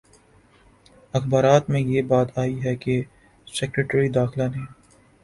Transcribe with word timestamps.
اخبارات 1.13 1.69
میں 1.69 1.79
یہ 1.81 2.01
بات 2.03 2.37
آئی 2.37 2.55
ہے 2.63 2.75
کہ 2.75 3.01
سیکرٹری 3.47 4.09
داخلہ 4.09 4.47
نے 4.55 4.63